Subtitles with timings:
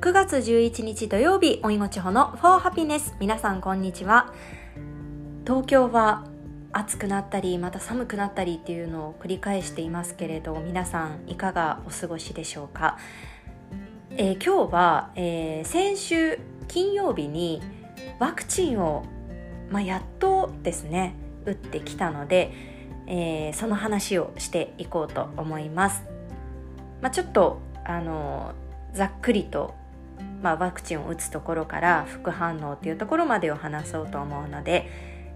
[0.00, 4.32] 9月11日土曜日おいごちほの For Happiness 皆さんこんにちは。
[5.44, 6.24] 東京は
[6.70, 12.96] 暑くなったりまた寒くなったりっていうのを繰り返していますけれど皆さんいかがお過ごしでしょうか、
[14.12, 16.38] えー、今日は、えー、先週
[16.68, 17.60] 金曜日に
[18.20, 19.04] ワクチンを、
[19.68, 22.52] まあ、やっとですね打ってきたので、
[23.08, 26.04] えー、その話をしていこうと思います、
[27.02, 28.54] まあ、ちょっとあの
[28.92, 29.74] ざっくりと、
[30.42, 34.88] まあ、ワクチンを打つところから副反応というところまでを話そうと思うので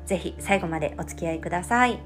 [0.07, 1.99] ぜひ最後までお付き合いください。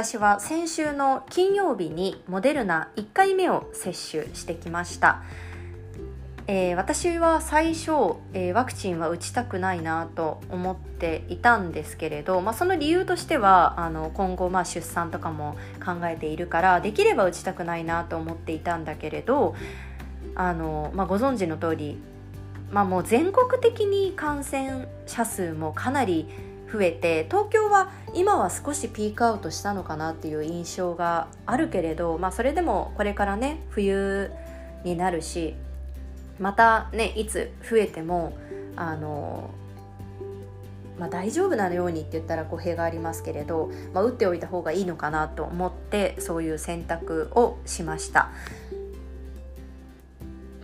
[0.00, 5.24] 私は先週の金曜日にモデルナ1回目を接種してきました、
[6.50, 19.54] えー、私は最初、えー、ワクチンは打ちたくないなと思っていたんですけれど、まあ、その理由としてはあの今後まあ出産とかも考えているからできれば打ちたくないなと思っていたんだけれど
[20.34, 21.98] あの、まあ、ご存知の通り
[22.70, 26.28] まあ、もう全国的に感染者数もかなり
[26.70, 34.30] 増えて東京は今は少しピークアウトしたのかなっていう印象があるけれど、まあ、それでもこれからね冬
[34.84, 35.54] になるし
[36.38, 38.36] またねいつ増えても
[38.76, 39.50] あの、
[40.98, 48.30] まあ、大丈夫なようにって言ったら語弊がありますけれど、まあ、打っておいた方がいいのかなと思ってそういう選択をしました。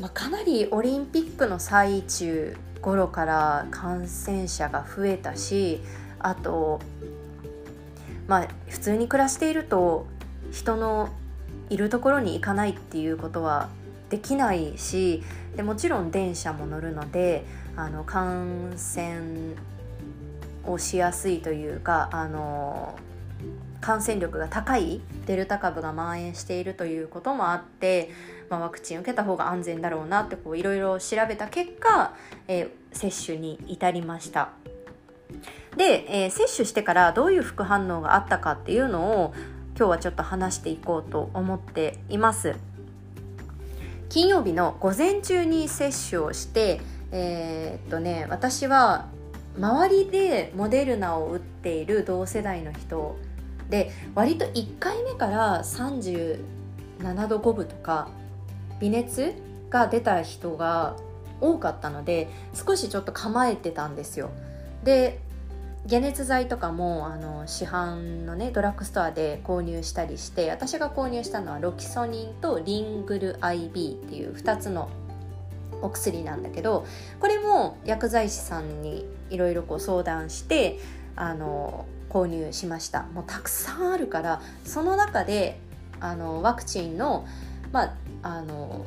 [0.00, 5.80] まあ、かなりオリンピックの最中頃から感染者が増えたし
[6.18, 6.80] あと
[8.26, 10.06] まあ普通に暮らしていると
[10.52, 11.08] 人の
[11.70, 13.68] いるところに行かないっていうことは
[14.14, 15.24] できないし
[15.56, 19.56] でもちろん電車も乗るのであの感染
[20.64, 22.96] をしやすいというかあの
[23.80, 28.08] 感染力が高いデルタ株が蔓延しているということもあって、
[28.48, 32.14] まあ、ワクチン受けた方が安全だろうなっていろいろ調べた結果、
[32.46, 34.50] えー、接種に至りました。
[35.76, 39.34] で、えー、接種してからどういう副反応があったかっていうのを
[39.76, 42.54] 今日はちょっと話していこうと思っています。
[44.08, 46.80] 金曜日の午前中に接種をして、
[47.12, 49.08] えー、っとね私は
[49.58, 53.16] 周りでモデルナを打っている同世代の人
[53.70, 56.38] で割と1回目から37
[57.28, 58.08] 度5分とか
[58.80, 59.34] 微熱
[59.70, 60.96] が出た人が
[61.40, 64.30] 多かったので少しちょっと構えてたんですよ。
[64.84, 65.20] で
[65.88, 74.88] 解熱剤とかもあの市販のねドラッグストアで購入したりして私が購入したのはロキソニンとリングル IB っていう2つの
[75.82, 76.86] お薬なんだけど
[77.20, 80.78] これも薬剤師さんにいろいろ相談して
[81.16, 83.02] あの購入しました。
[83.02, 85.58] もうたくさんあるからその中で
[86.00, 87.26] あのワクチンの,、
[87.72, 88.84] まあ、あの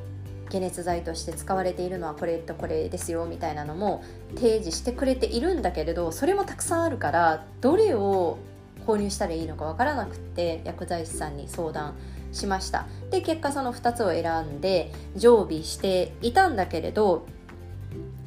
[0.49, 4.03] 解熱剤として使われているのはこれとこれですよみたいなのも
[4.35, 8.37] 提示してくれているんだけれどそれもたくさんあるからどれを
[8.85, 11.95] 購入したらいいのか分からなくって薬剤師さんに相談。
[12.31, 17.25] しましたで結果その2つを選んで常備していたんだけれど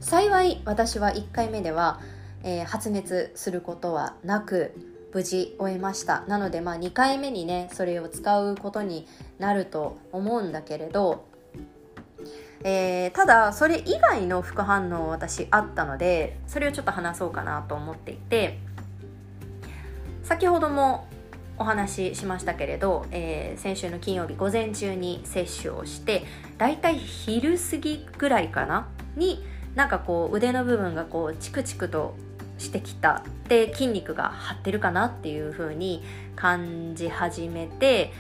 [0.01, 2.01] 幸い私は1回目では、
[2.43, 4.73] えー、発熱することはなく
[5.13, 6.21] 無事終えました。
[6.29, 9.09] なのでまあ2回目にねそれを使うことに
[9.39, 11.27] なると思うんだけれど、
[12.63, 18.59] えー、ただそれ以外の副反応私あったのでそれをちょっと話そうかなと思っていて
[20.23, 21.09] 先ほども
[21.59, 26.25] お話ししましたけれど、えー、先週の金曜日午前中に接種をして
[26.59, 29.45] だいたい昼過ぎぐらいかなに
[29.75, 32.15] なんかこう腕の部分がこうチクチクと
[32.59, 36.03] してきたで筋肉が張ってるかなっていう風に
[36.37, 38.13] 感じ始めて、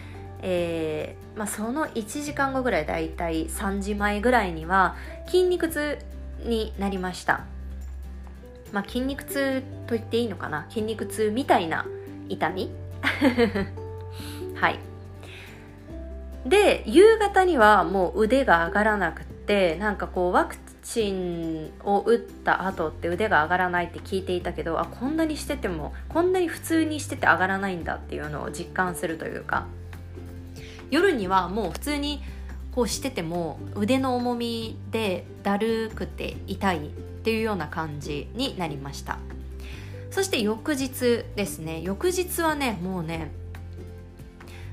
[0.42, 5.98] えー、まあ、その1時間後ぐらいだいたい3時前ぐらいには筋肉痛
[6.44, 7.44] になりました、
[8.72, 10.66] まあ、筋肉痛と言っていいのかな？
[10.70, 11.86] 筋肉痛みたいな
[12.28, 12.70] 痛み？
[14.54, 14.78] はい。
[16.46, 29.66] で夕方にはもう腕が上がらなくってなんかこうワクチンを打った後って腕が上がらないって聞いていたけどあこんなにしててもこんなに普通にしてて上がらないんだっていうのを実感するというか。
[30.90, 32.22] 夜にはもう普通に
[32.72, 36.90] こうしてても腕の重みでだるくて痛いっ
[37.22, 39.18] ていうような感じになりました。
[40.10, 41.80] そして翌日ですね。
[41.82, 43.30] 翌日はねもうね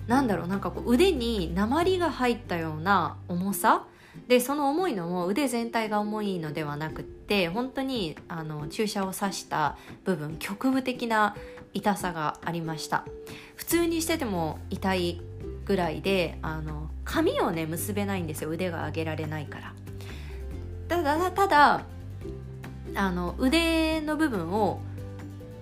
[0.07, 3.85] なんだろうなんかこう腕に鉛が入ったような重さ。
[4.27, 11.35] でその重いのも腕全体が重いのではなくって本当にあの注射を刺した部分局部的な
[11.73, 13.05] 痛さがありました。
[13.55, 15.21] 普通にしてても痛い
[15.67, 18.49] ぐらいであの髪をね結べないんですよ。
[18.49, 19.73] 腕が上げられないから。
[20.87, 21.83] ただただ
[22.95, 24.79] あの腕の部分を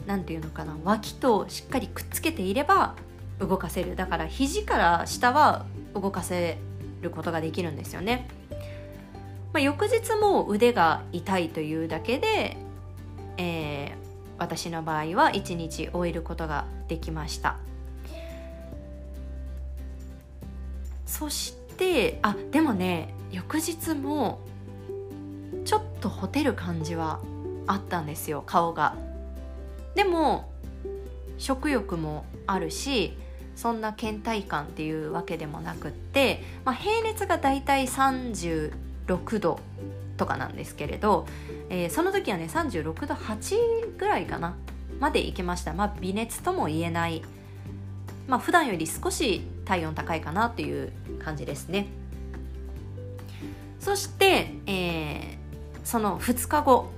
[0.06, 2.96] 何て言うのかな脇としっかりくっつけていれば
[3.40, 3.96] 動かせる。
[3.96, 5.66] だから肘から下は
[5.96, 6.60] 動かせ
[7.02, 8.28] ることができるんですよね、
[9.54, 12.58] まあ、翌日も腕が痛いというだけで、
[13.38, 13.92] えー、
[14.38, 17.58] 私の場合は1日終えることができました。
[21.18, 24.42] そしてあでもね翌日も
[25.64, 27.22] ちょっとほてる感じは
[27.68, 28.96] あったんですよ顔が。
[29.96, 30.52] でも
[31.38, 33.18] 食欲もあるし
[33.56, 39.60] そんな倦怠感っていうわけでもなくって、まあ、平熱がだいたい36度
[40.18, 41.26] とかなんですけれど、
[41.70, 44.54] えー、その時はね36度8ぐらいかな
[45.00, 45.72] まで行けました。
[45.72, 47.22] まあ微熱とも言えない
[48.28, 50.92] まあ普段より少し体温高いかなっていう
[51.24, 51.88] 感じですね。
[53.80, 55.38] そして、えー、
[55.84, 56.90] その2日後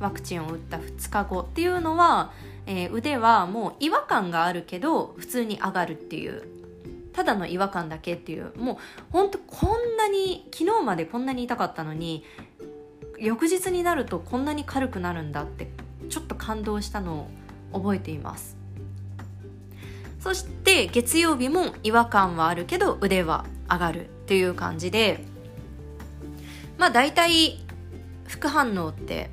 [0.00, 2.32] ワクチンを打った2日後っていうのは、
[2.66, 6.42] えー、腕はもう違和感があるけど普通に上がるっていう
[7.14, 8.76] ただの違和感だけっていうもう
[9.12, 12.24] ほんとこんなに昨日までこんなに痛かったのに
[13.18, 15.70] 翌日になるとこんなに軽くなるんだって
[16.10, 17.28] ちょっと感動したの
[17.72, 18.63] を覚えています。
[20.24, 25.22] そして月曜日も違和感はあるけど腕は上がるっていう感じで
[26.78, 27.62] まあ大体
[28.26, 29.28] 副反応って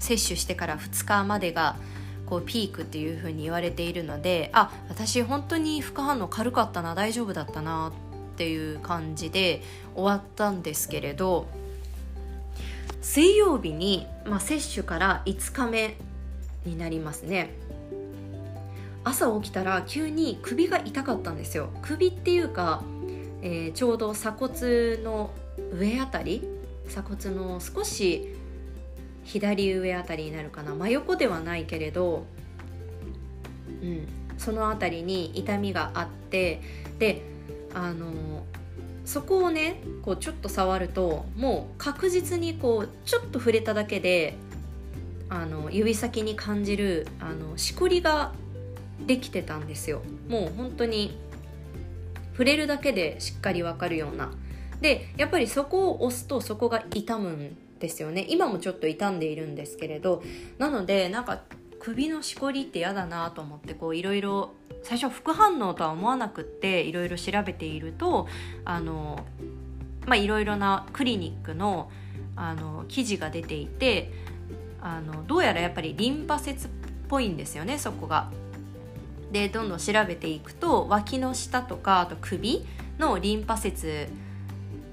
[0.00, 1.76] 接種してから2日までが
[2.24, 7.92] こうピークっていう風に言われているのであ私本当に副反応軽かったな大丈夫だったな
[8.32, 9.62] っていう感じで
[9.94, 11.48] 終わったんですけれど
[13.02, 15.96] 水曜日に、まあ、接種から5日目
[16.64, 17.50] になりますね。
[19.04, 21.68] 朝起きたら急に首が痛かったんですよ。
[21.82, 22.82] 首っていうか、
[23.42, 25.30] えー、ちょうど鎖骨の
[25.72, 26.42] 上あたり
[26.88, 28.34] 鎖骨の少し
[29.24, 30.74] 左上あたりになるかな。
[30.74, 32.24] 真横ではないけれど、
[33.82, 34.06] うん、
[34.38, 36.60] その辺りに痛みがあって
[36.98, 37.22] で
[37.74, 38.44] あの
[39.04, 44.36] そこをねこうちょっと触るともう確実にこうちょっと触れただけで
[45.28, 48.32] あの指先に感じるあのしこりが
[49.06, 50.02] できてたんですよ。
[50.28, 51.18] もう本当に
[52.32, 54.32] 触れるだけでしっかりわかるような。
[54.80, 58.26] でやっぱりそこを押すとそこが痛むんですよね。
[58.28, 60.22] 今もちょっと傷んでいるんですけれど
[60.58, 61.42] なのでなんか
[61.84, 68.26] 首のしこりって嫌だなと思ってこういろいろ最初副反応とは思わなくっていろいろ調べていると
[68.64, 69.24] あの
[70.06, 71.90] まあいろいろなクリニックの
[72.36, 74.10] あの記事が出ていて
[74.80, 76.70] あのどうやらやっぱりリンパ節っ
[77.08, 78.30] ぽいんですよねそこが。
[79.34, 82.64] でどんどん調べていくと脇の下とかあと首
[83.00, 84.06] のリンパ節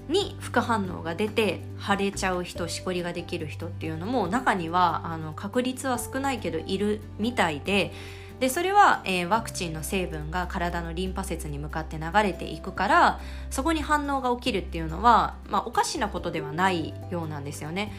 [0.08, 7.92] に副反応が出て腫れちゃう人しこりができる人っていうのも中にはあの確率は少ないけどいるみたいで
[8.40, 17.92] でそれは、えー、ワクチンの成分が体のリンパ節に向かって流れていくからそこに反応が起きるっていうのは、まあ、おかしなことではないようなんですよね。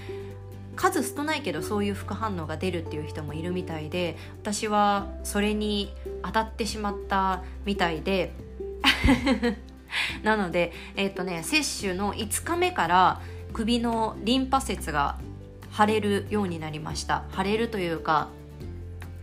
[0.75, 8.33] 数少ないけどそういう副反応が出るっていう人もいるみたいで私はそれに当たってしまったみたいで
[10.23, 13.21] なので、えっ、とね、接種の5日目から
[13.53, 15.17] 首のリンパ節が
[15.75, 17.23] 腫れるようになりました。
[17.35, 18.29] 腫れるというか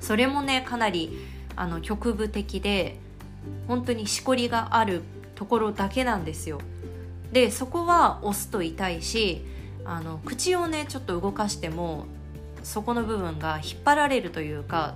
[0.00, 1.18] それもねかなり
[1.56, 2.98] あの局部的で
[3.68, 5.02] 本当にしこりがある
[5.34, 6.60] ところだけなんですよ。
[7.32, 9.44] でそこは押すと痛いし
[9.84, 12.06] あの口をねちょっと動かしても
[12.62, 14.94] そこの部分が引っ張られるというか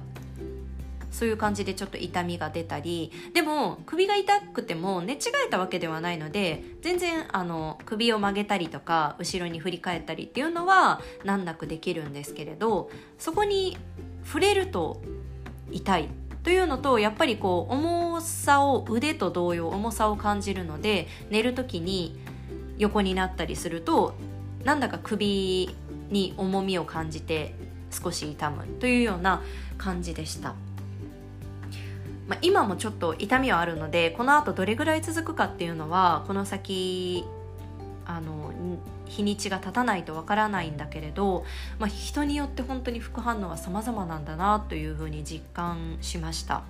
[1.14, 13.78] そういう感じでちょっと痛みが出たりでも首が痛くても寝違えたわけではないので全然あの首を曲げたりとか後ろに振り返ったりっていうのは難なくできるんですけれどそこに
[14.24, 15.00] 触れると
[15.70, 16.08] 痛い
[16.42, 22.18] というのとやっぱりこう重さを腕と同様重さを感じるので寝る時に
[22.76, 24.14] 横になったりすると
[24.64, 25.74] なんだか首
[26.10, 27.54] に重みを感じて
[27.90, 29.42] 少し痛むというような
[29.78, 30.54] 感じでした。
[32.26, 37.24] まあ、今もちょっと痛みはあるのでこのあとどれぐらい続くかっていうのはこの先
[38.06, 38.50] あの
[39.06, 41.44] 日にちが経たないとわからないんだけれど、
[41.78, 46.62] まあ、人によって本当に副反応は様々なんだなというふうに実感しました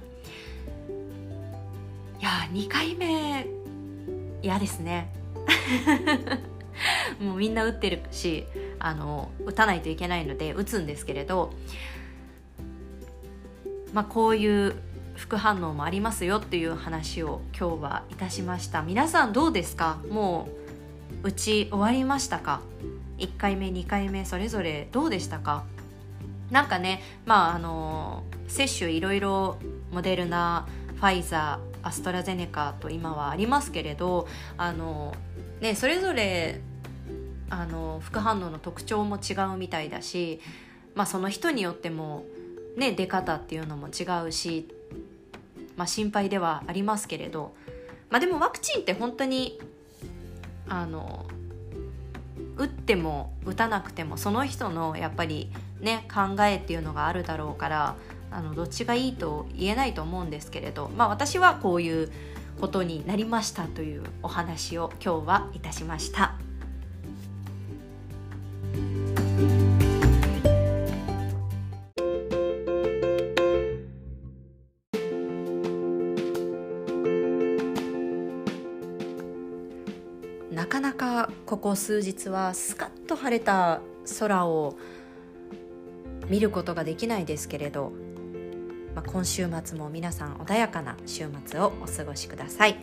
[2.20, 3.46] いや2回目
[4.42, 5.12] 嫌ですね
[7.20, 8.46] もうみんな打ってるし
[8.78, 11.52] あの打たないといけないので打つんですけれど、
[13.92, 14.74] まあ、こういう
[15.14, 18.82] 副反応もありますよっていう話を今日はいたしました。
[18.82, 19.98] 皆さんどうですか？
[20.10, 20.48] も
[21.22, 22.60] う打ち終わりましたか
[23.18, 25.62] ？1回目2回目それぞれどうでしたか？
[26.50, 29.56] なんかねまああの接種いろいろ
[29.92, 30.66] モデルナ
[30.96, 34.26] ファイザーアストラゼネカと今はありますけれど
[34.56, 35.14] あの、
[35.64, 36.60] ね、それぞれ
[37.48, 40.40] あの副反応の特徴も違うみたいだし、
[40.94, 42.24] まあ、その人によっても、
[42.76, 44.68] ね、出方っていうのも違うし
[45.76, 47.54] まあ、心配ではありますけれど、
[48.10, 49.58] まあ、でもワクチンって本当に
[50.68, 51.26] あの
[52.56, 57.96] 打っても打たなくてもその人のやっぱりね考えっていうのがあるだろうから
[58.30, 62.12] あのどっちがいいと言えないと思うんですけれど、まあ、私はこういう
[62.60, 66.34] ことになりましたというお話を今日はいたしました。
[80.50, 83.80] なかなかここ数日はスカッと晴れた
[84.18, 84.76] 空を
[86.28, 87.92] 見ることができないですけれど、
[88.94, 92.76] まあ、今週末も皆さん穏やかな週末をお過ごしください。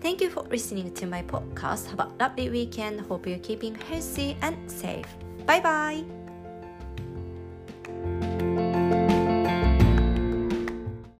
[0.00, 1.90] Thank you for listening to my podcast.
[1.90, 3.00] Have a lovely weekend.
[3.08, 5.06] Hope you're keeping healthy and safe.
[5.46, 6.27] Bye bye.